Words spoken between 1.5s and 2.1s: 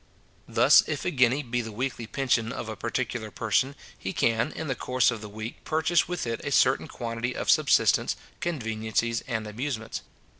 the weekly